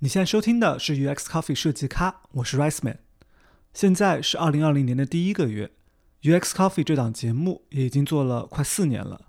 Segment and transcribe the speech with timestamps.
[0.00, 2.98] 你现在收听的是 UX Coffee 设计咖，我是 Rice Man。
[3.72, 5.70] 现在是二零二零年的第一个月
[6.20, 9.28] ，UX Coffee 这档节目也已经做了快四年了。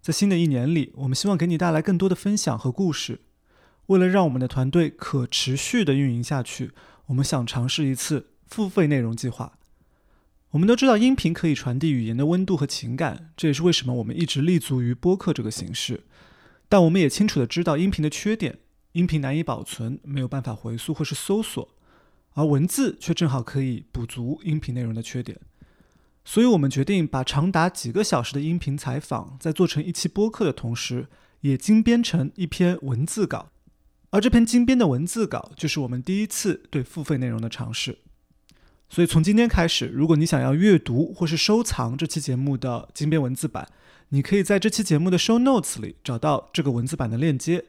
[0.00, 3.20] 在新的一年里，我们希望给你带来更多的分享和故事。
[3.86, 6.72] 为了让我们的团队可持续的运营下去，
[7.06, 9.56] 我们想尝试一次付费内容计划。
[10.50, 16.02] 我们都知道音频可以传递语言的温度和情感，这也是为什么我们一直立足于播客这个形式。
[16.68, 18.58] 但我们也清楚的知道音频的缺点。
[18.92, 21.68] 音频难以保存，没有办法回溯或是搜索，
[22.34, 25.38] 而文字却正好可以补足音频内容的缺点。
[26.24, 31.08] 所以，我们决定把长达几个小时的音频采访，在做成一期播客的同时，
[31.40, 33.50] 也精编成一篇文字稿。
[34.10, 37.98] 而这篇精编的文字稿，就是我们第一次对付费内容的尝试。
[38.88, 43.66] 所以，从今天开始，如果你想要阅读或是收藏这期节目的精编文字版，
[44.10, 47.64] 你可以在这期节目的 show notes 里找到这个文字版的链接。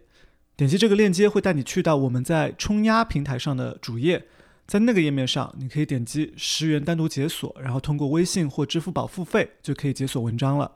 [0.55, 4.27] 点击这个链接会带你去到我们在冲压平台上的主页，
[4.67, 10.73] 在那个页面上，你可以点击十元单独解锁，然后通过微信或支付宝付费就可以解锁文章了。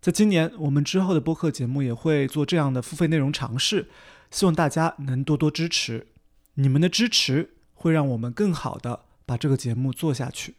[0.00, 3.88] 在今年，我们之后的播客节目也会做这样的付费内容尝试，
[4.30, 6.08] 希望大家能多多支持。
[6.54, 10.56] 你们的支持会让我们更好的把这个节目做下去。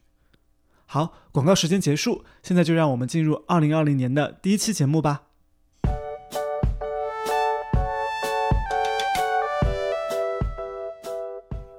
[0.85, 5.23] 好，广告时间结束，现在就让我们进入二零二零年的第一期节目吧。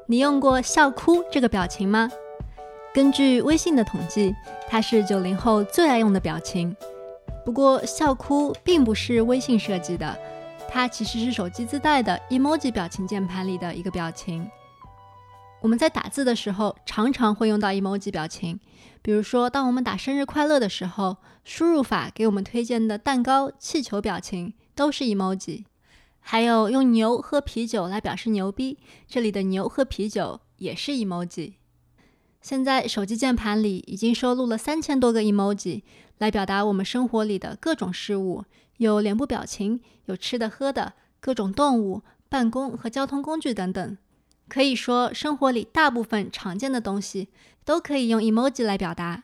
[0.09, 2.09] 你用过笑哭这个表情吗？
[2.95, 4.33] 根据微信的统计，
[4.69, 6.75] 它是九零后最爱用的表情。
[7.45, 10.17] 不过，笑哭并不是微信设计的，
[10.69, 14.49] 它其实是手机自带的 emoji 表情键盘里的一个表情。
[15.61, 18.61] 我们在打字的时候，常常会用到 emoji 表情。
[19.03, 25.65] 比如说，当我们打生日快乐的时候，输入法给我们推荐的蛋糕、气球表情都是 emoji。
[26.29, 31.53] 还有用牛喝啤酒来表示牛逼，这里的牛喝啤酒也是 emoji。
[32.41, 35.83] 现在手机键盘里已经收录了三千多个 emoji
[36.19, 38.45] 来表达我们生活里的各种事物，
[38.79, 43.97] 有脸部表情，有吃的喝的，各种动物、办公和交通工具等等。
[44.49, 47.29] 可以说，生活里大部分常见的东西
[47.65, 49.23] 都可以用 emoji 来表达。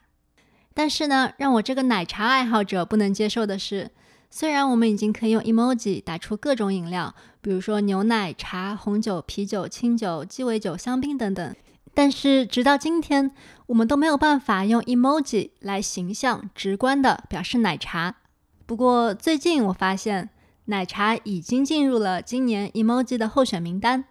[0.72, 3.90] 但是呢，让我这个奶茶爱好者不能接受的是。
[4.34, 11.54] 虽然我们已经可以用 emoji 打出各种饮料，比如说牛奶、茶、红酒、啤酒、清酒、鸡尾酒、香槟等等，
[11.93, 13.32] 但是直到今天，
[13.66, 18.16] 我们都没有办法用 emoji 来形象直观的表示奶茶。
[18.65, 20.31] 不过最近我发现，
[20.64, 24.06] 奶茶已经进入了今年 emoji 的候选名单，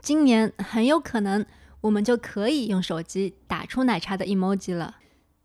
[0.00, 1.46] 今年很有可能
[1.82, 4.96] 我们就可以用手机打出奶茶的 emoji 了。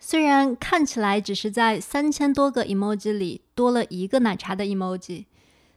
[0.07, 5.25] 虽然看起来只是在三千多个 emoji 里多了一个奶茶的 emoji，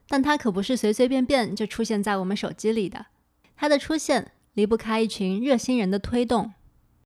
[0.06, 3.06] 但它可不是随随便便就出现在我们手机里的。
[3.56, 6.52] 它的出现离不开一群热心人的推动。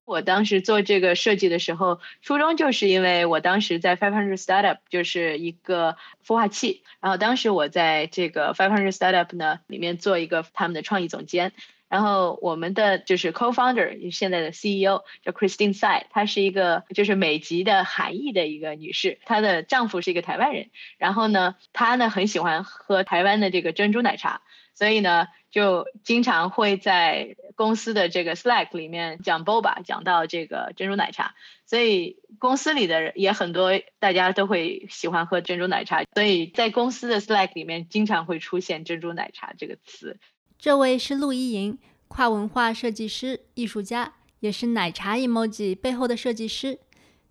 [0.04, 5.96] 我当时做这个设计的时候，初衷就是因为我当时在 Five Hundred Startup 就是一个
[6.26, 11.52] 孵化器，然后当时我在这个 Five Hundred Startup 呢里面做一个他们的创意总监。
[11.92, 20.70] 然后我们的就是 co-founder，现在的 CEO 叫 Christine Tsai，她是一个就是美籍的韩裔的一个女士，她的丈夫是一个台湾人。
[20.96, 24.40] 然后呢，她呢很喜欢喝台湾的这个珍珠奶茶，
[24.72, 31.34] 所以呢就经常会在公司的这个 Slack 里面讲 boba，讲到这个珍珠奶茶。
[31.66, 40.18] 所以公司里的人也很多，大家都会喜欢喝珍珠奶茶，所以在公司的 Slack 里面经常会出现珍珠奶茶这个词。
[40.62, 46.78] 这位是陆一莹，跨文化设计师、艺术家，也是奶茶 emoji 背后的设计师。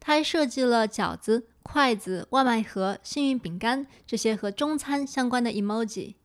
[0.01, 6.15] 他还设计了饺子、筷子、外卖盒、幸运饼干这些和中餐相关的 emoji，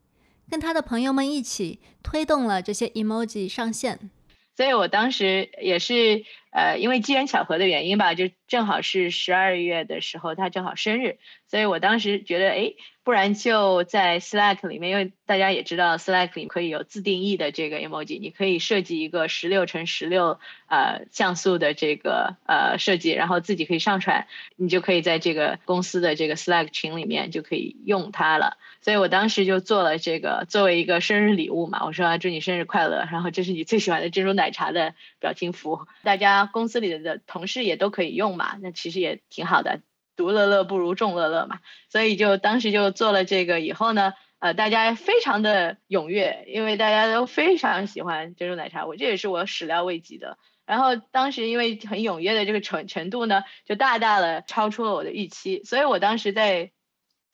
[0.50, 4.10] 跟他的朋友们一起推动了这些 emoji 上线。
[4.56, 11.18] 所以我当时也是，呃，因为机缘巧合的原因吧，就正好是十二月的时候，他正好生日，
[11.48, 12.72] 所以我当时觉得，哎。
[13.06, 24.26] 不然就在 Slack 里面，因为大家也知道 Slack 里可以有自定义的这个 emoji，你可以设计一个十六乘十六呃像素的这个呃设计，然后自己可以上传，
[24.56, 28.58] 你就可以在这个公司的这个 Slack 群里面就可以用它了。
[28.80, 39.82] 所以我当时就做了这个作为一个生日礼物嘛，我说祝你生日快乐，然后这是你最喜欢的珍珠奶茶的表情符，大家公司里的同事也都可以用嘛，那其实也挺好的。
[40.16, 41.60] 独乐乐不如众乐乐嘛，
[41.90, 50.38] 所以就当时就做了这个以后呢，呃，大家非常的踊跃，因为大家都非常喜欢珍珠奶茶，我这也是我始料未及的。
[50.64, 56.70] 然后当时因为很踊跃的这个程程度呢，就大大的超出了我的预期，所以我当时在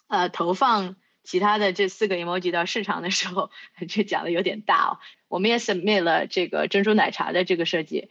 [0.08, 3.52] 呃投放其他的这四个 emoji 到市场的时候，
[3.88, 4.98] 就讲的有点大哦。
[5.28, 8.10] 我们也 submit 了这个珍珠奶茶的这个设计。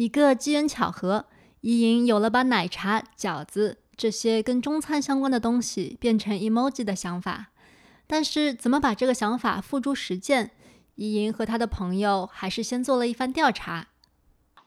[0.00, 1.26] 一个机缘巧合，
[1.60, 7.48] 伊莹有了把奶茶、饺子这些跟中餐相关的东西变成 emoji 的想法。
[8.06, 10.52] 但是怎么把这个想法付诸实践，
[10.94, 13.88] 伊莹和他的朋友还是先做了一番调查。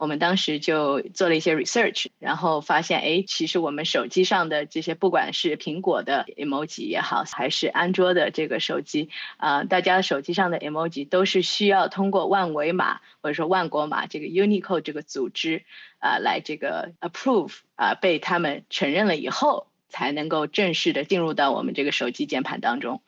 [0.04, 9.08] 我们当时就做了一些 research，然后发现，哎，其实我们手机上的这些，不管是苹果的 emoji 也好，还是安卓的这个手机，
[9.38, 15.64] 啊，大家手机上的 emoji 都是需要通过万维码或者说万国码这个 Unicode 这个组织
[16.00, 23.02] 啊来这个 approve 啊被他们承认了以后，才能够正式的进入到我们这个手机键盘当中。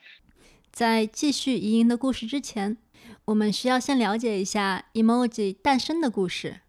[0.71, 2.77] 在继续移营的故事之前，
[3.25, 6.61] 我们需要先了解一下 emoji 诞生的故事。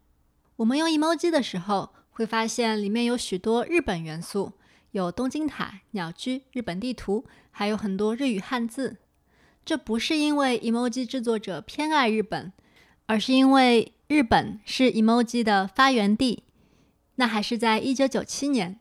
[0.57, 4.53] 我们用 emoji 的时候，会发现里面有许多日本元素，
[4.89, 8.97] 有东京塔、鸟居、日本地图，还有很多日语汉字。
[9.63, 12.51] 这不是因为 emoji 制作者偏爱日本，
[13.05, 16.41] 而是因为日本是 emoji 的发源地。
[17.17, 18.79] 那还是在一九九七年。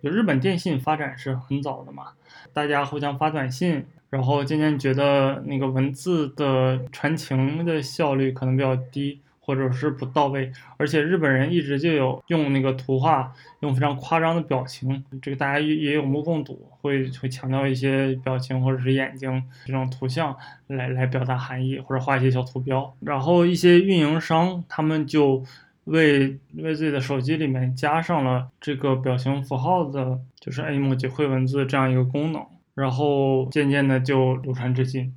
[0.00, 2.12] 就日本电信发展是很早的嘛，
[2.52, 9.20] 大家互相发短信，然后渐渐觉得那个文字的传情的效率可能比较低。
[9.48, 20.36] 或者是不到位，而且日本人一直就有用那个图画，用非常夸张的表情，这个大家也也有目共睹，会会强调一些表情或者是眼睛这种图像
[20.66, 22.94] 来来表达含义，或者画一些小图标。
[23.00, 25.42] 然后一些运营商他们就
[25.84, 32.44] 为为自己的手机里面加上了这个表情符号的，就是 emoji 绘文字这样一个功能，
[32.74, 35.14] 然后渐渐的就流传至今。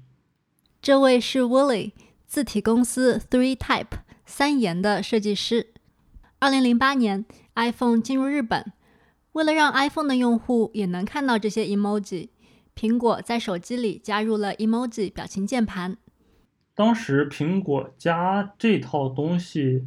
[0.81, 1.92] 这位是 Willie，
[2.25, 3.88] 字体公司 Three Type。
[4.31, 5.68] 三言的设计师。
[6.39, 7.25] 二零零八年
[7.56, 8.72] ，iPhone 进入日本，
[9.33, 12.30] 为了让 iPhone 的用户也能看到这些 emoji，
[12.74, 15.98] 苹果在手机里加入了 emoji 表情键盘。
[16.74, 19.86] 当时苹果加这套东西，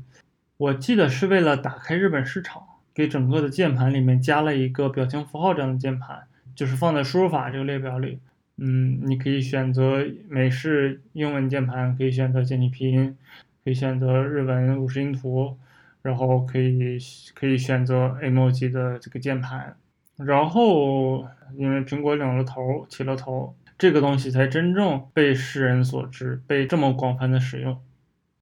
[0.59, 2.63] 我记得是为了打开日本市场，
[2.93, 6.25] 给整个的键盘里面加了一个表情符号这样的键盘，
[6.55, 8.19] 就是放在输入法这个列表里。
[8.59, 13.17] 嗯，你可以选择美式英文键盘，可以选择简体拼音。
[13.65, 15.57] 可以选择日文五十音图，
[16.03, 16.99] 然后可以
[17.35, 19.75] 可以选择 emoji 的这个键盘，
[20.19, 21.27] 然后
[21.57, 27.81] 因为苹果领了头起了头，这个东西才真正被世人所知，被这么广泛的使用。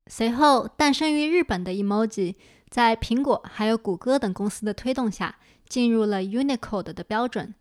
[0.09, 2.35] 随后诞生于日本的 emoji，
[2.69, 5.37] 在苹果还有谷歌等公司的推动下，
[5.69, 7.55] 进入了 Unicode 的标准。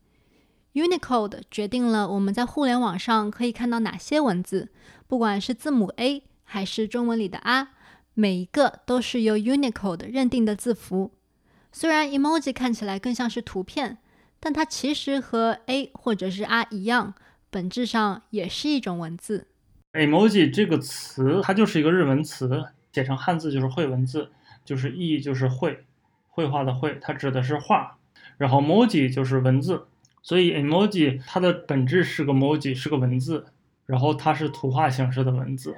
[0.73, 4.69] Unicode 决定了我们在互联网上可以看到哪些文字，
[5.07, 6.23] 不管是字母 A。
[6.51, 7.69] 还是中文里的啊，
[8.13, 11.11] 每一个都是由 Unicode 认定的字符。
[11.71, 13.99] 虽然 emoji 看起来更像是图片，
[14.37, 17.13] 但它其实和 a 或者是 r 一样，
[17.49, 19.47] 本质上也是一种文字。
[19.93, 24.29] emoji 这个词，它就是一个日文词，写成汉字就是绘文字，
[24.65, 25.85] 就是意就是绘，
[26.27, 27.97] 绘画的绘，它指的是画。
[28.37, 29.87] 然后 emoji 就是文字，
[30.21, 33.45] 所以 emoji 它的本质是个 emoji，是个文字，
[33.85, 35.77] 然后它是图画形式的文字。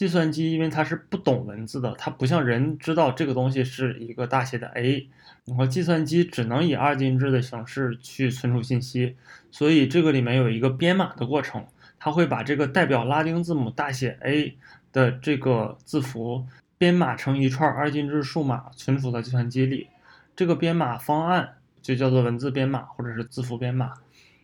[0.00, 5.06] 计算机因为它是不懂文字的，它不像人知道这个东西是一个大写的 A，
[5.44, 9.14] 然后计算机只能以二进制的形式去存储信息，
[9.50, 11.66] 所以这个里面有一个编码的过程，
[11.98, 14.56] 它会把这个代表拉丁字母大写 A
[14.90, 16.46] 的这个字符
[16.78, 19.88] 编码成一串二进制数码存储到计算机里，
[20.34, 23.92] 这个编码方案就叫做文字编码或者是字符编码。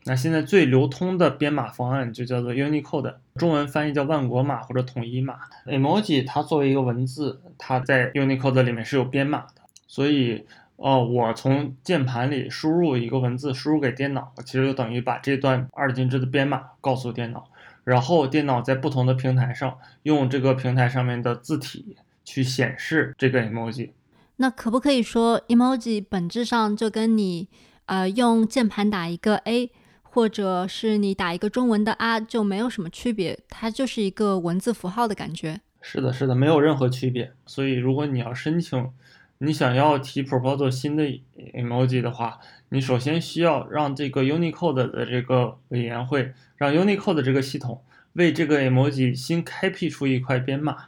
[0.08, 5.34] 那现在最流通的编码方案就叫做 Unicode，中文翻译叫万国码或者统一码。
[5.66, 10.46] Emoji 它作为一个文字，它在 Unicode 里面是有编码的，所以，
[10.76, 17.48] 哦，我从键盘里输入一个文字，输入给电脑，其实就等于把这段二进制的编码告诉电脑，
[17.82, 23.90] 然后电脑在不同的平台上用这个平台上面的字体去显示这个 Emoji。
[24.36, 27.48] 那可不可以说 Emoji 本质上就跟你，
[27.86, 29.72] 呃，用键盘打一个 A？
[30.16, 35.60] 或者是你打一个中文的啊，就没有什么区别，它就是一个文字符号的感觉。
[35.82, 37.34] 是的，是的，没有任何区别。
[37.44, 38.90] 所以如果你要申请，
[39.36, 41.04] 你想要提 proposal 新的
[41.52, 42.38] emoji 的话，
[42.70, 47.82] 你首先需要让这个 Unicode 的这个委员会，让 Unicode 的这个系统
[48.14, 50.86] 为这个 emoji 新开辟出一块编码，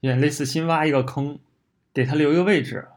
[0.00, 1.38] 也类似新挖一个坑，
[1.94, 2.88] 给它留一个位置。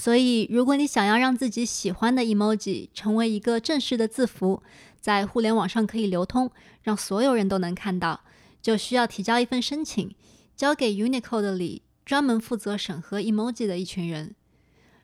[0.00, 4.62] 所以，如果你想要让自己喜欢的 emoji 成为一个正式的字符，
[5.00, 6.52] 在互联网上可以流通，
[6.82, 8.20] 让所有人都能看到，
[8.62, 10.14] 就需要提交一份申请，
[10.54, 14.36] 交给 Unicode 里专门负责审核 emoji 的一群人。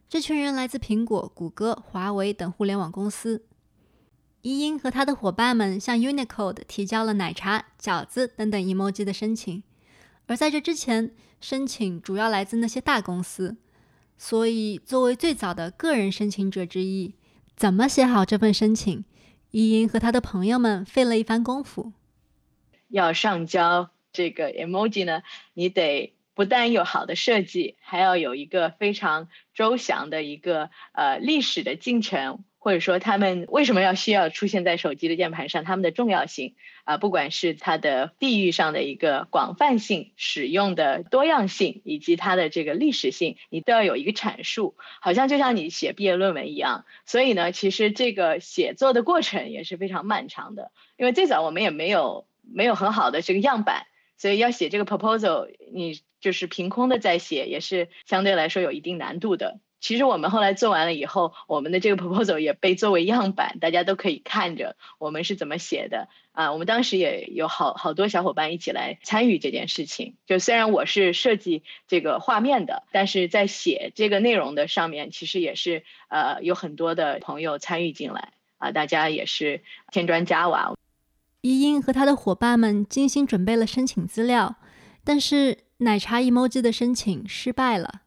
[0.08, 3.42] 这群人来自苹果、谷歌、华为等互联网公司。
[4.42, 9.64] 伊英和他的伙伴们向 Unicode 提交了奶茶、饺子等等 emoji 的申请，
[10.26, 11.10] 而在这之前，
[11.40, 13.56] 申请主要来自那些大公司。
[14.26, 17.14] 所以，作为最早的个人申请者之一，
[17.56, 19.04] 怎么写好这份申请，
[19.50, 21.92] 伊英和他的朋友们费了一番功夫。
[22.88, 32.44] 要上交这个 emoji 呢，你得不但有好的设计，还要有一个非常周详的一个呃历史的进程。
[32.64, 35.64] 或者说他们为什么要需要出现在手机的键盘上？
[35.64, 36.54] 他们的重要性
[36.84, 44.76] 啊，不管是它的地域上的一个广泛性、使用的多样性，以及它的这个历史性，你都要有一个阐述。
[45.02, 46.86] 好像就像你写毕业论文一样。
[47.04, 50.72] 所以呢，其实这个写作的过程也是非常漫长的。
[50.96, 53.84] 因为最早我们也没有没有很好的这个样板，
[54.16, 59.60] 所以要写这个 proposal，你就是凭空的在写，也是相对来说有一定难度的。
[59.84, 66.52] 其实我们后来做完了以后，我们的这个 proposal 也被作为样板，大家都可以看着我们是怎么写的啊。
[66.52, 70.14] 我们当时也有好好多小伙伴一起来参与这件事情。
[70.24, 78.72] 就虽然我是设计这个画面的，但是在写这个内容的上面，其实也是呃有很多的朋友参与进来啊。
[78.72, 79.60] 大家也是
[79.92, 80.72] 添砖加瓦。
[81.42, 84.56] 伊英和他的伙伴们精心准备了申请资料，
[85.04, 88.03] 但是奶茶 emoji 的申请失败了。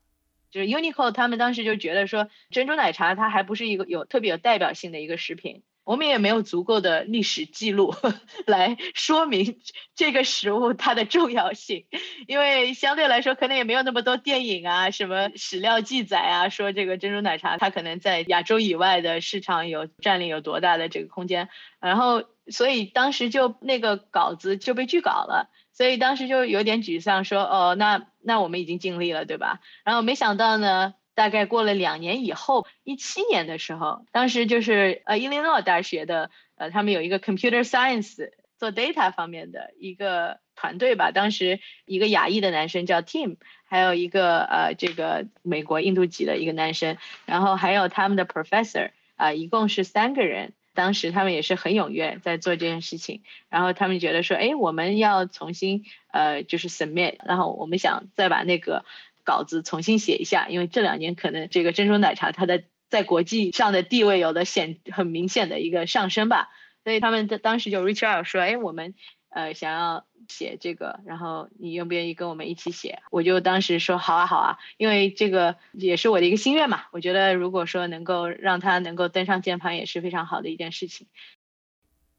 [0.58, 7.94] 就是 Uniqlo 他们当时就觉得说，珍珠奶茶它还不是一个有特别有代表性的一个食品，我们也没有足够的历史记录
[8.48, 9.60] 来说明
[9.94, 11.86] 这个食物它的重要性，
[12.26, 21.50] 因为相对来说可能也没有那么多电影啊、什么史料记载啊，说这个珍珠奶茶它可能在亚洲以外的市场有占领有多大的这个空间，
[21.80, 25.52] 然后所以当时就那个稿子就被拒稿了。
[25.78, 29.60] 所以当时就有点沮丧，说哦，那那我们已经尽力了，对吧？
[29.84, 50.54] 然后没想到呢，大概过了两年以后，一七年的时候，当时就是呃伊利诺大学的呃他们有一个 computer science 做 data 方面的一个团队吧，当时一个亚裔的男生叫 Tim，还有一个呃这个美国印度籍的一个男生，然后还有他们的 professor 啊，一共是三个人。
[50.78, 58.86] 当时他们也是很踊跃在做这件事情，然后他们觉得说，哎，我们要重新呃就是 submit，然后我们想再把那个
[59.24, 66.50] 稿子重新写一下，因为这两年可能这个珍珠奶茶它的在国际上的地位有的显很明显的一个上升吧，
[66.84, 68.94] 所以他们在当时就 reach out 说，哎，我们。
[69.30, 73.02] 呃，想要写这个，然后你愿不愿意跟我们一起写？
[73.12, 76.86] 我就当时说好啊，好啊，因为这个也是我的一个心愿嘛。
[76.92, 81.08] 我觉得如果说能够让他能够登上键盘，也是非常好的一件事情。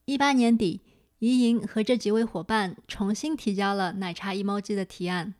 [0.04, 0.82] 一八年底，
[1.18, 5.34] 怡莹和这几位伙伴重新提交了奶茶 emoji 的提案。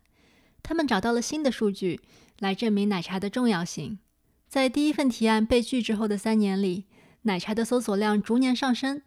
[0.61, 2.01] 他们找到了新的数据
[2.39, 3.99] 来证明奶茶的重要性。
[4.47, 6.85] 在第一份提案被拒之后的三年里，
[7.21, 9.01] 奶茶的搜索量逐年上升，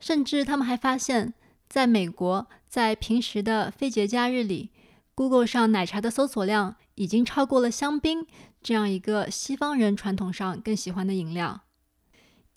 [0.00, 1.34] 甚至他们还发现。
[1.68, 4.70] 在美国，在平时的非节假日里
[5.14, 8.26] ，Google 上奶茶的搜索量已经超过了香槟
[8.62, 11.60] 这样一个西方人传统上更喜欢的饮料。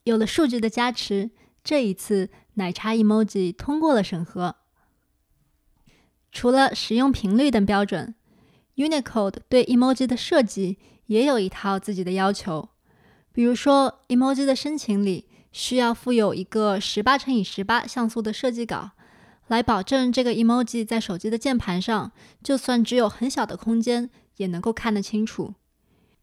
[0.05, 1.31] 有了数据的加持，
[1.63, 4.55] 这一次奶茶 emoji 通过了审核。
[6.31, 8.15] 除了使用频率等标准
[8.77, 12.69] ，Unicode 对 emoji 的设计也有一套自己的要求。
[13.33, 18.91] 比如说，emoji 的申请里需要附有一个十八乘以十八像素的设计稿。
[19.51, 25.55] 来保证这个 emoji 在手机的键盘上，就算只有很小的空间，也能够看得清楚。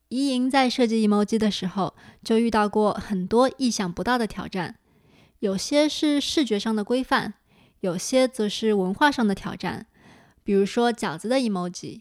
[0.09, 1.95] 怡莹在设计 emoji 的时候，
[2.25, 4.77] 就遇到过很多意想不到的挑战，
[5.41, 7.35] 有些是视觉上的规范，
[7.81, 9.87] 有些则是文化上的挑战。
[10.43, 12.01] 比如说饺子的 emoji，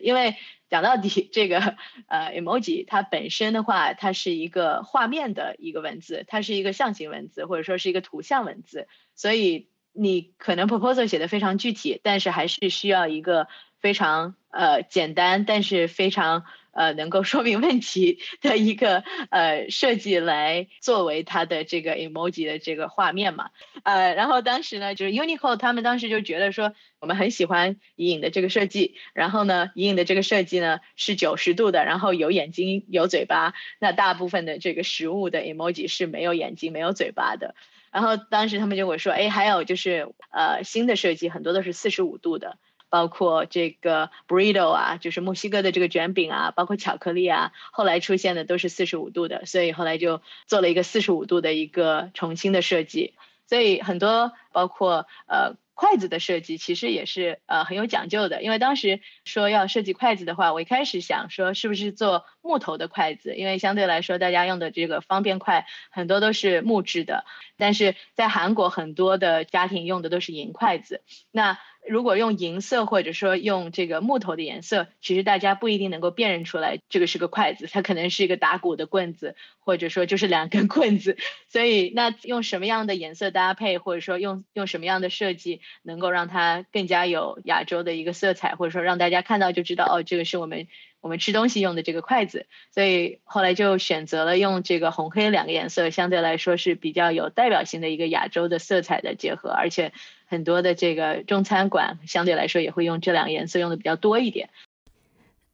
[0.00, 0.36] 因为
[0.70, 1.76] 讲到底，这个
[2.06, 9.70] 呃 emoji 它本身的话，它是一个画面的一个文字，它是一个象形文字，或者说是一个图像文字，所以。
[9.92, 13.48] 你可能 proposal 写的非常具体，但是还是需要一个
[13.80, 23.50] 非常呃简单，但是非常呃能够 说明问题的一个呃设计来作为它的这个 emoji 的这个画面嘛。
[23.82, 37.54] 呃，然后当时呢，就是 Unicode 他们当时就觉得说，我们很喜欢隐隐的这个设计，然后呢，隐隐的这个设计呢是九十度的，然后有眼睛有嘴巴，那大部分的这个食物的 emoji 是没有眼睛没有嘴巴的。
[37.92, 42.56] 然后当时他们就会说，哎，还有就是呃新的设计很多都是四十五度的，
[42.88, 53.14] 包括这个 burrito 啊，就是墨西哥的这个卷饼啊，包括巧克力啊，后来出现的都是四十五度的，所以后来就做了一个四十五度的一个重新的设计。
[53.52, 55.60] 所以很多包括呃。
[55.74, 67.24] 筷子的设计其实也是呃很有讲究的，因为当时说要设计筷子的话，我一开始想说是不是做木头的筷子，因为相对来说大家用的这个方便筷很多都是木质的，
[67.56, 71.58] 但是在韩国很多的家庭用的都是银筷子，那。
[71.88, 81.16] 如果用银色或者说用这个木头的颜色，其实大家不一定能够辨认出来这个是个筷子，它可能是一个打鼓的棍子，或者说就是两根棍子。
[81.48, 90.68] 所以那用什么样的颜色搭配，或者说用用什么样的设计，能够让它更加有亚洲的一个色彩，或者说让大家看到就知道哦，这个是我们。
[91.00, 99.92] 我们吃东西用的这个筷子，所以后来就选择了用这个红黑两个颜色，相对来说是比较有代表性的一个亚洲的色彩的结合，而且
[100.32, 104.48] 很多的这个中餐馆相对来说也会用这两个颜色用的比较多一点。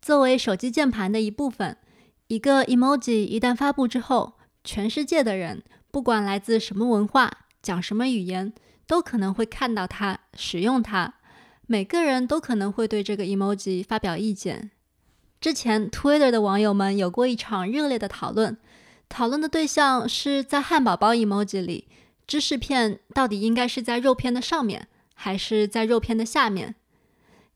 [0.00, 1.76] 作为手机键盘的一部分，
[2.28, 7.28] 一个 emoji 一旦发布之后，全世界的人不管来自什么文化、
[7.60, 8.52] 讲什么语言，
[8.86, 11.14] 都可能会看到它、使用它，
[11.66, 14.70] 每个人都可能会对这个 emoji 发表意见。
[15.40, 18.56] 之前，Twitter 的网友们有过一场热烈的讨论，
[19.08, 21.88] 讨论的对象是在汉堡包 emoji 里，
[22.28, 26.76] 芝士片到底应该是在肉片的上面，还是在肉片的下面？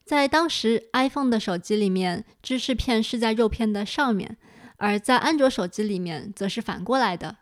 [0.05, 4.39] 在当时，iPhone 的手机里面，芝士片是在肉片的上面，
[4.79, 7.37] 而在安卓手机里面，则是反过来的。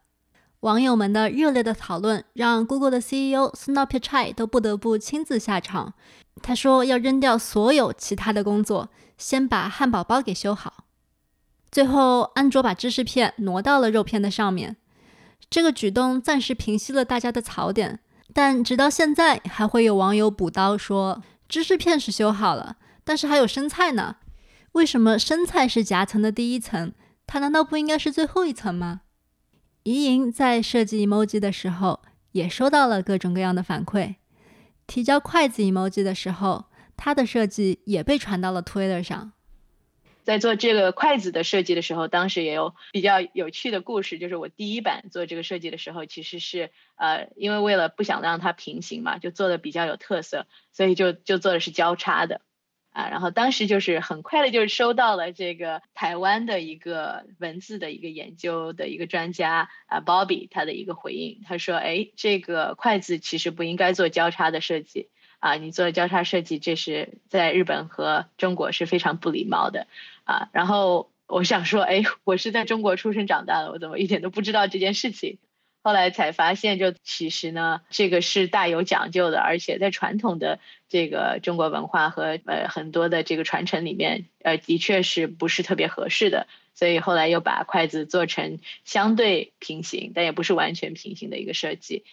[0.61, 5.95] 网友们的热烈的讨论，让 Google 的 CEO Sundar Pichai 都不得不亲自下场。
[6.43, 8.91] 他说要扔掉所有其他的工作。
[9.17, 10.87] 先把汉堡包给修好，
[11.71, 14.79] 最后安卓把芝士片挪到了肉片的上面。
[15.50, 17.99] 这个举动暂时平息了大家的槽点，
[18.33, 24.16] 但直到现在还会有网友补刀说，芝士片是修好了，但是还有生菜呢。
[24.73, 26.92] 为什么生菜是夹层的第一层？
[27.26, 29.00] 它难道不应该是最后一层吗？
[29.83, 32.00] 怡莹在设计 emoji 的时候
[32.33, 34.14] 也收到了各种各样的反馈，
[34.87, 36.66] 提交筷子 emoji 的时候。
[37.02, 39.33] 它的设计也被传到了 Twitter 上。
[40.25, 44.19] 在做这个筷子的设计的时候，当时也有比较有趣的故事。
[44.19, 52.41] 就是我第一版做这个设计的时候，其实是呃，因为为了不想让它平行嘛，就做的比较有特色，所以就就做的是交叉的
[52.93, 53.09] 啊。
[53.09, 65.09] 然后当时就是很快的就收到了这个台湾的一个文字的一个研究的一个专家啊，Bobby 他的一个回应，他说：“哎，这个筷子其实不应该做交叉的设计。”
[65.40, 69.87] 啊，你做交叉设计，这是在日本和中国是非常不礼貌的
[70.31, 70.49] 啊。
[70.53, 75.38] 然后我想说，哎，我是在中国出生长大的，我怎么一点都不知道这件事情？
[75.83, 80.59] 后来才发现，就其实呢，这个是大有讲究的，而且在传统的
[80.90, 86.47] 这个中国文化和呃很多的这个传承里面，呃，的确是不是特别合适的。
[86.75, 92.05] 所以后来又把筷子做成相对平行，但也不是完全平行的一个设计。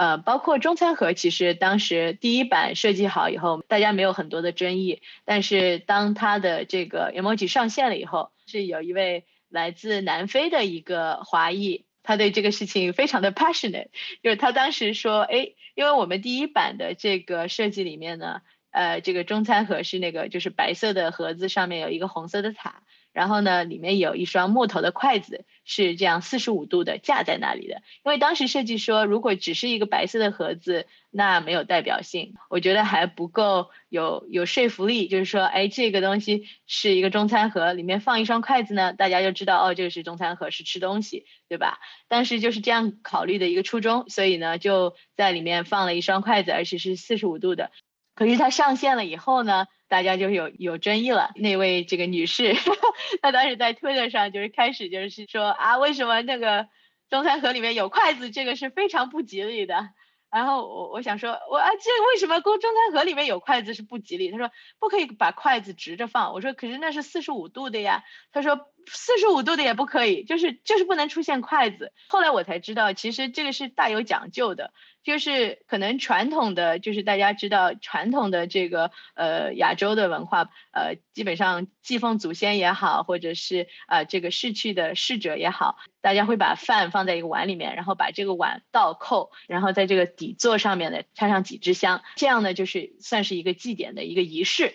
[0.00, 5.02] 呃，包括中餐盒，其实当时第一版设计好以后，大家没有很多的争议。
[5.26, 13.88] 但是当它的这个 emoji 上线了以后，是有一位来自南非的一个华裔，他对这个事情非常的 passionate，
[14.22, 22.82] 就是他当时说，哎，因为我们第一版的这个设计里面呢，呃，这个中餐盒是那个就是白色的盒子上面有一个红色的塔。
[23.12, 27.82] 然后呢，里面有一双木头的筷子，是这样四十五度的架在那里的。
[28.04, 35.08] 因为当时设计说，如果只是一个白色的盒子，那没有代表性，我觉得还不够有有说服力。
[35.08, 41.78] 就是说，哎，这个东西是一个中餐盒，里面放一双筷子呢，大家就知道哦，这个是中餐盒，是吃东西，对吧？
[42.06, 47.72] 当时就是这样考虑的一个初衷，所以呢，就在里面放了一双筷子，而且是四十五度的。
[48.14, 49.66] 可是它上线了以后呢？
[49.90, 51.32] 大家就有有争议了。
[51.34, 52.54] 那位这个女士，
[53.20, 56.68] 她当时在推特上就是开始就是说啊，为什么那个
[57.10, 59.90] 中餐盒里面有筷子，这个是非常不吉利的。
[60.30, 64.30] 然后我我想说，我啊，这为什么中中餐盒里面有筷子是不吉利？
[64.30, 66.32] 他说不可以把筷子直着放。
[66.32, 68.04] 我说可是那是四十五度的呀。
[68.30, 71.92] 他说四十五度的也不可以，就是就是不能出现筷子。
[72.08, 74.72] 后来我才知道，其实这个是大有讲究的。
[75.02, 94.74] 就是可能传统的，就是大家知道传统的这个呃亚洲的文化，呃基本上祭奉祖先也好，或者是啊这个逝去的逝者也好，大家会把饭放在一个碗里面，然后把这个碗倒扣，然后在这个底座上面呢插上几支香，这样呢就是算是一个祭典的一个仪式。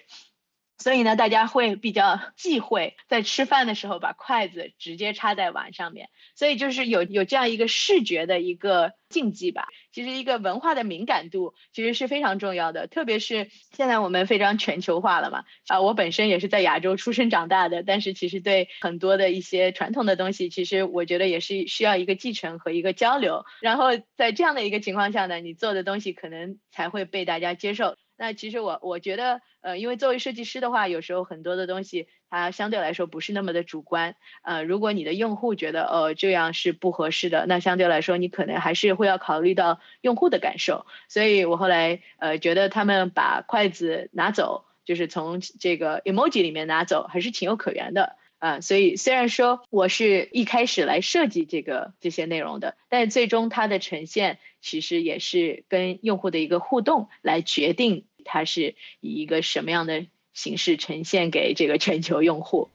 [0.78, 9.68] 所以呢，大家会比较忌讳在吃饭的时候把筷子直接插在碗上面，所以就是有有这样一个视觉的一个禁忌吧。
[9.92, 15.46] 其实一个文化的敏感度其实是非常重要的，特别是现在我们非常全球化了嘛。
[15.68, 23.46] 啊，我本身也是在亚洲出生长大的，但是其实对很多的一些传统的东西，其实我觉得也是需要一个继承和一个交流。
[23.62, 27.96] 然后在这样的一个情况下呢，你做的东西可能才会被大家接受。
[28.18, 40.86] 那其实我我觉得，呃，因为作为设计师的话，有时候很多的东西它相对来说不是那么的主观，呃，如果你的用户觉得呃这样是不合适的，那相对来说你可能还是会要考虑到用户的感受。
[41.10, 48.16] 所以我后来呃觉得他们把筷子拿走，就是从这个 emoji 里面拿走，还是情有可原的。
[48.38, 62.70] 啊，所以虽然说我是一开始来设计这个这些内容的，但最终它的呈现其实也是跟用户的一个互动来决定它是以一个什么样的形式呈现给这个全球用户。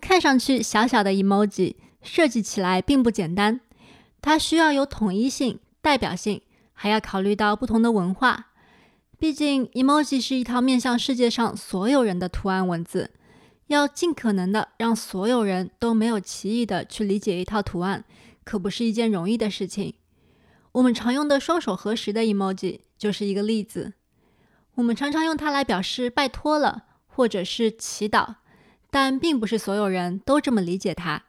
[0.00, 3.60] 看上去小小的 emoji 设计起来并不简单，
[4.22, 6.40] 它需要有统一性、代表性，
[6.72, 8.52] 还要考虑到不同的文化。
[9.18, 13.10] 毕竟 emoji 是一套面向世界上所有人的图案文字。
[13.66, 18.04] 要尽可能的让所有人都没有歧义的去理解一套图案，
[18.42, 19.92] 可不是一件容易的事情。
[20.76, 23.94] 我们常用的双手合十的 emoji 就是一个例子。
[24.74, 28.34] 我们常常用它来表示拜托了，或者是祈祷，
[28.90, 31.22] 但并不是所有人都这么理解它。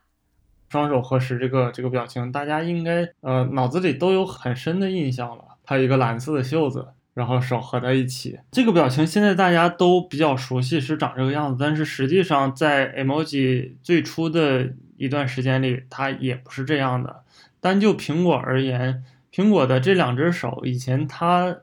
[0.67, 5.45] 双手合十这个这个表情，大家应该呃脑子里都有很深的印象了。
[5.63, 6.89] 它一个蓝色的袖子。
[7.13, 11.57] 然后手合在一起，这个表情现在大家都比较熟悉，是长这个样子。
[11.59, 17.23] 但是实际上，在 emoji 最初的一段时间里，它也不是这样的。
[17.59, 19.03] 单就苹果而言，
[19.37, 21.55] 苹果的这两只手，以前它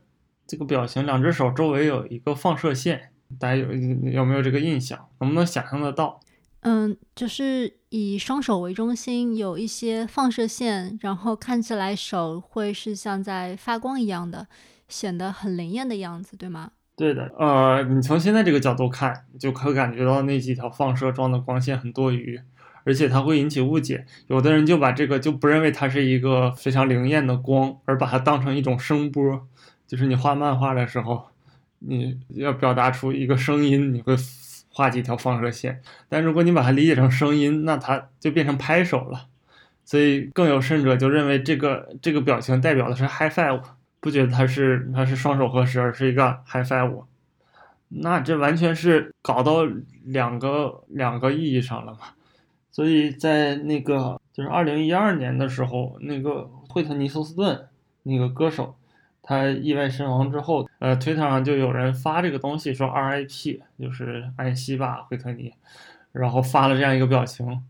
[0.47, 5.09] 这个表情，两只手周围有一个放射线，大家有有没有这个印象？
[5.19, 6.21] 能不能想象得到？
[6.61, 14.47] 嗯，就是以双手为中心，有一些放射线，然后看起来手会是像在发光一样的。
[14.87, 16.71] 显得很灵验的样子，对吗？
[16.95, 22.41] 对的，呃，你从现在这个角度看，就可感觉到那几条放射状的光线很多余，
[22.85, 24.07] 而且它会引起误解。
[24.29, 29.47] 有的人就把这个就不认为它是一个非常灵验的光，而把它当成一种声波，
[29.87, 31.27] 就是你画漫画的时候，
[31.81, 34.14] 你要表达出一个声音，你会
[34.68, 35.81] 画几条放射线。
[36.09, 39.27] 但如果你把它理解成声音，那它就变成拍手了。
[39.85, 43.61] 所以更有甚者就认为这个这个表情代表的是 high five。
[44.01, 47.05] 不觉得它是它是双手合十，而是一个 high five，
[47.88, 49.64] 那这完全是搞到
[50.05, 52.01] 两个两个意义上了嘛？
[52.75, 57.69] 所以在那个就是二零一二年的时候，那个惠特尼休斯顿
[58.03, 58.75] 那个歌手，
[59.23, 65.53] 他意外身亡之后，呃，推特上就有人发这个东西说 RIP，就是安息吧，惠特尼，
[66.11, 67.63] 然后发了这样一个表情。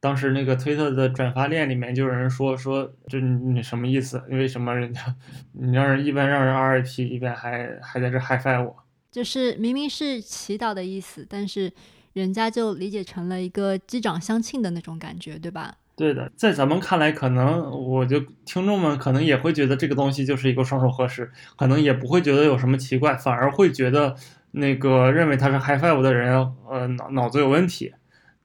[0.00, 4.20] 当时那个推特的转发链里面就有人说说，这你什么意思？
[4.28, 5.14] 为什么人家
[5.52, 8.74] 你让人一边让人 RIP，一边还还在这 high five 我？
[9.12, 11.72] 就是明明是祈祷的意思，但是
[12.18, 15.76] 人家就理解成了一个击掌相庆的那种感觉，对吧？
[15.96, 24.14] 对的，在咱们看来，可能我就听众们可能也会觉得这个东西就是一个双手合十，可能也不会觉得有什么奇怪，反而会觉得
[24.52, 27.94] 那个认为他是 high five 的人，呃，脑脑子有问题。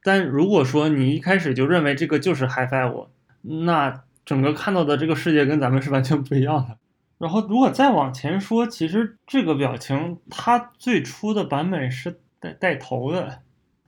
[0.01, 3.07] 但如果说你一开始就认为这个就是 high five，
[3.41, 6.77] 那整个看到的这个世界跟咱们是完全不一样的。
[7.19, 13.42] 然后如果再往前说，其实这个表情它最初的版本是带带头的，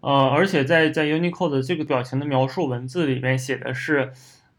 [0.06, 4.14] 呃，而且在在 Unicode 这个表情的描述文字里面写的是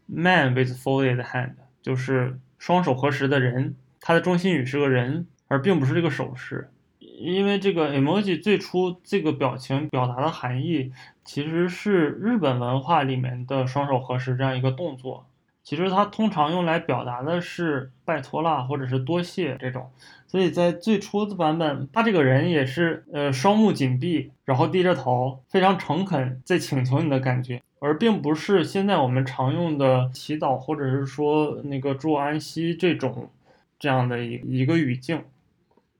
[0.07, 6.69] man with folded hand，就是双手合十的人，它的中心语是个人，而并不是这个手势。
[6.99, 10.93] 因为这个 emoji 最初这个表情表达的含义，
[11.25, 15.29] 其实是日本文化里面的双手合十这样一个动作。
[15.67, 19.91] 其实它通常用来表达的是拜托啦，或者是多谢这种。
[20.29, 33.29] 所以在最初的版本，他这个人也是呃双目紧闭，然后低着头，非常诚恳在请求你的感觉，而并不是现在我们常用的祈祷或者是说那个祝安息这种
[33.77, 35.25] 这样的一一个语境。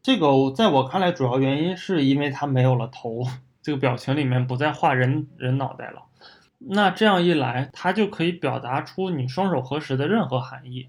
[0.01, 3.25] 这个在我看来，主要原因是因为它没有了头，
[3.61, 6.06] 这个表情里面不再画人人脑袋了。
[6.59, 10.89] 那这样一来，它就可以表达出你双手合十的任何含义。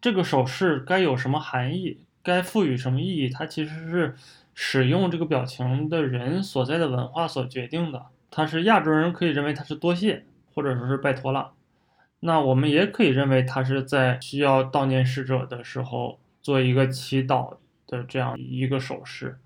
[0.00, 4.16] 这个手势该有什么含义，该赋予什么意义，它其实是
[4.54, 8.06] 使用这个表情的人所在的文化所决定的。
[8.30, 10.24] 它是亚洲人可以认为它是多谢，
[10.54, 11.52] 或者说是拜托了。
[12.20, 17.56] 那我们也可以认为它是在需要悼念逝者的时候做一个祈祷。
[17.86, 19.36] 的这样一个手势，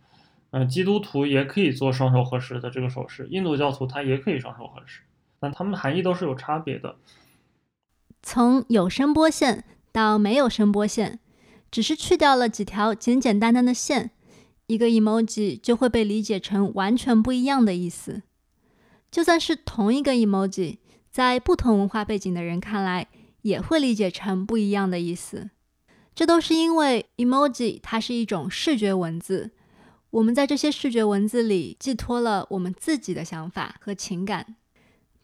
[0.51, 5.01] 呃，基督徒也可以做双手合十的这个手势，印度教徒他也可以双手合十，
[5.45, 6.97] 但他们含义都是有差别的。
[8.23, 11.19] 从有声波线到没有声波线，
[11.71, 14.13] 只是去掉了几条简简单单的线，
[14.69, 18.23] 一个 emoji 就会被理解成完全不一样的意思。
[19.11, 20.79] 就算是同一个 emoji，
[21.11, 23.09] 在不同文化背景的人看来，
[23.43, 25.51] 也会理解成不一样的意思。
[26.15, 29.51] 这都是因为 emoji 它是一种视觉文字，
[30.09, 34.57] 我们在这些视觉文字里寄托了我们自己的想法和情感。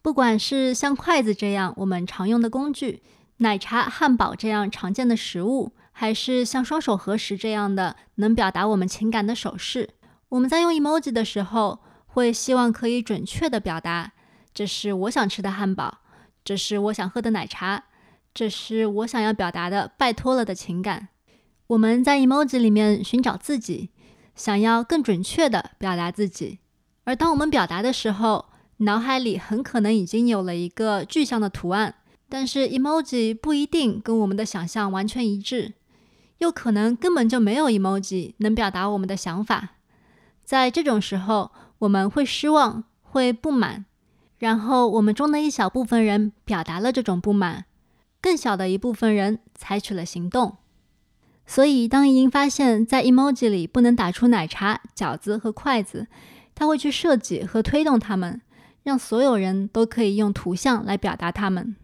[0.01, 3.03] 不管是像筷子这样我们常用的工具，
[3.37, 9.91] 奶茶、汉堡这样常见的食物，还是像双手合十这样的能表达我们情感的手势，
[10.29, 14.13] 我们在用 emoji 的时候，会希望可以准确的表达：
[14.53, 15.99] 这是我想吃的汉堡，
[16.43, 17.83] 这是我想喝的奶茶，
[18.33, 21.09] 这是我想要表达的拜托了的情感。
[21.67, 23.91] 我们在 emoji 里面寻找自己，
[24.35, 26.59] 想要更准确的表达自己。
[27.03, 28.50] 而当我们表达的时候，
[28.81, 31.95] 脑海里很可能已经有了一个具象的图案，
[32.27, 35.73] 但是 emoji 不一定跟我们的想象完全一致，
[36.39, 39.75] 又可能根本就没有 emoji 能表达我们的想法。
[40.43, 43.85] 在这种时候，我们会失望，会不满，
[44.39, 47.65] 然后我们中的一小部分人表达了这种不满，
[48.19, 50.57] 更小的一部分人采取了行动。
[51.45, 56.07] 所以，当莹莹发现，在 emoji 里不能打出奶茶、饺子和筷子，
[56.55, 58.41] 他会去设计和推动它们。
[58.83, 61.75] 让所有人都可以用图像来表达他们。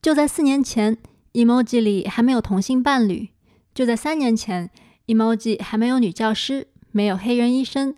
[0.00, 0.98] 就在四年前
[1.34, 3.28] ，emoji 里还没有同性伴侣；
[3.72, 4.70] 就在三年前
[5.06, 7.94] ，emoji 还没有女教师，没有黑人医生；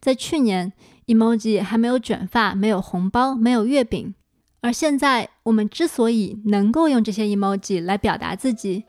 [0.00, 0.72] 在去年
[1.06, 4.14] ，emoji 还没有卷发，没有红包，没有月饼。
[4.60, 8.84] 而现在，我们之所以能够用这些 emoji 来表达自己，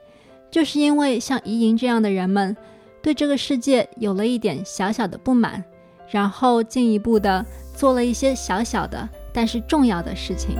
[0.49, 2.55] 就是因为像怡莹这样的人们，
[3.03, 5.63] 对这个世界有了一点小小的不满，
[6.09, 7.45] 然后进一步的。
[7.75, 10.55] 做了一些小小的但是重要的事情。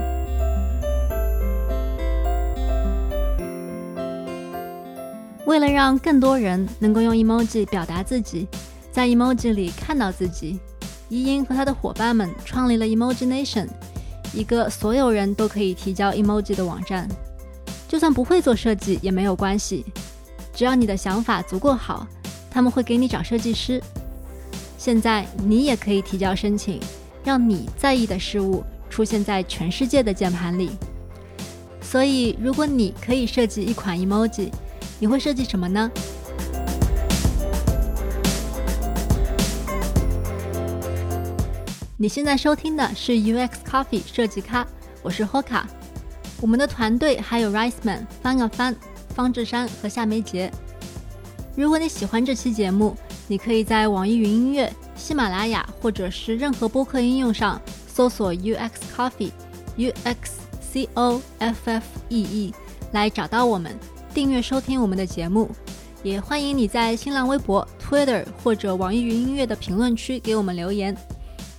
[5.45, 8.47] 为了让更多人能够用 emoji 表达自己，
[8.91, 10.59] 在 emoji 里看到自己，
[11.07, 13.67] 怡英和他的伙伴们创立了 Emojination，
[14.33, 17.07] 一个所有人都可以提交 emoji 的网站。
[17.87, 19.85] 就算不会做设计也没有关系，
[20.53, 22.05] 只要你的想法足够好，
[22.49, 23.81] 他们会给你找设计师。
[24.77, 26.79] 现在你也可以提交申请。
[27.25, 30.69] 让你在意的事物出现在全世界的键盘里。
[31.81, 34.51] 所以，如果你可以设计一款 emoji，
[34.99, 35.91] 你会设计什么呢？
[41.97, 44.67] 你现在收听的是 UX Coffee 设计咖，
[45.01, 45.63] 我是 Hoka。
[46.41, 48.75] 我们的团队还有 Riceman、翻个翻、
[49.15, 50.51] 方志山和夏梅杰。
[51.55, 52.95] 如果你喜欢这期节目，
[53.27, 54.71] 你可以在网易云音乐。
[55.05, 62.53] 喜马拉雅或者是任何播客应用上搜索 UX Coffee，U X C O F F E E
[62.91, 63.77] 来找到我们，
[64.15, 65.51] 订阅收听我们的节目。
[66.01, 70.97] 也欢迎你在新浪微博、Twitter 或者网易云音乐的评论区给我们留言。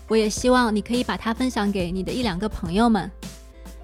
[0.08, 3.08] 我也希望你可以把它分享给你的一两个朋友们。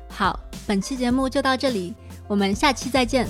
[0.09, 1.95] 好，本期节目就到这里，
[2.27, 3.29] 我们下期再见。